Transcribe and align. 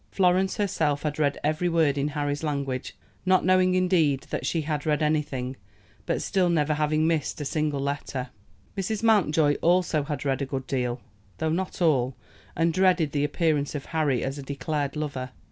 Florence 0.09 0.57
herself 0.57 1.03
had 1.03 1.19
read 1.19 1.37
every 1.43 1.69
word 1.69 1.95
in 1.95 2.07
Harry's 2.07 2.41
language, 2.41 2.95
not 3.23 3.45
knowing, 3.45 3.75
indeed, 3.75 4.21
that 4.31 4.47
she 4.47 4.61
had 4.61 4.83
read 4.83 5.03
anything, 5.03 5.55
but 6.07 6.23
still 6.23 6.49
never 6.49 6.73
having 6.73 7.05
missed 7.05 7.39
a 7.39 7.45
single 7.45 7.79
letter. 7.79 8.29
Mrs. 8.75 9.03
Mountjoy 9.03 9.57
also 9.61 10.01
had 10.01 10.25
read 10.25 10.41
a 10.41 10.45
good 10.47 10.65
deal, 10.65 11.01
though 11.37 11.49
not 11.51 11.83
all, 11.83 12.15
and 12.55 12.73
dreaded 12.73 13.11
the 13.11 13.23
appearance 13.23 13.75
of 13.75 13.85
Harry 13.93 14.23
as 14.23 14.39
a 14.39 14.41
declared 14.41 14.95
lover. 14.95 15.29